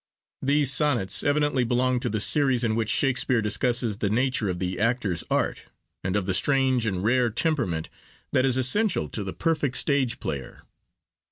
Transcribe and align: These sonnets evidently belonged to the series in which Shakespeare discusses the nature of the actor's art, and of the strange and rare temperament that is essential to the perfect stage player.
These 0.41 0.73
sonnets 0.73 1.21
evidently 1.21 1.63
belonged 1.63 2.01
to 2.01 2.09
the 2.09 2.19
series 2.19 2.63
in 2.63 2.73
which 2.75 2.89
Shakespeare 2.89 3.39
discusses 3.39 3.97
the 3.99 4.09
nature 4.09 4.49
of 4.49 4.57
the 4.57 4.79
actor's 4.79 5.23
art, 5.29 5.65
and 6.03 6.15
of 6.15 6.25
the 6.25 6.33
strange 6.33 6.87
and 6.87 7.03
rare 7.03 7.29
temperament 7.29 7.87
that 8.31 8.43
is 8.43 8.57
essential 8.57 9.07
to 9.09 9.23
the 9.23 9.31
perfect 9.33 9.77
stage 9.77 10.19
player. 10.19 10.63